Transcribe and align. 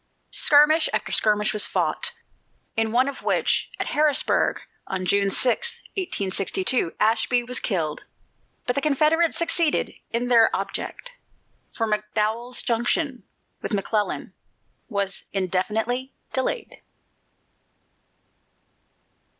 Skirmish 0.31 0.89
after 0.93 1.11
skirmish 1.11 1.53
was 1.53 1.67
fought, 1.67 2.11
in 2.75 2.91
one 2.91 3.07
of 3.07 3.21
which, 3.21 3.69
at 3.79 3.85
Harrisonburg, 3.93 4.59
on 4.87 5.05
June 5.05 5.29
6, 5.29 5.73
1862, 5.95 6.95
Ashby 6.99 7.43
was 7.43 7.59
killed. 7.59 8.03
But 8.65 8.73
the 8.73 8.81
Confederates 8.81 9.37
succeeded 9.37 9.93
in 10.09 10.27
their 10.27 10.49
object, 10.55 11.11
for 11.71 11.85
McDowell's 11.85 12.63
junction 12.63 13.25
with 13.61 13.73
McClellan 13.73 14.33
was 14.89 15.21
indefinitely 15.33 16.13
delayed. 16.33 16.81